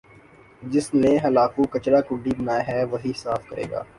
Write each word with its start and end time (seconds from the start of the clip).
جس 0.71 0.93
نے 0.93 1.11
خلاکو 1.23 1.63
کچرا 1.73 1.99
کنڈی 2.07 2.31
بنایا 2.37 2.67
ہے 2.67 2.83
وہی 2.91 3.11
صاف 3.15 3.47
کرے 3.49 3.65
گا 3.71 3.83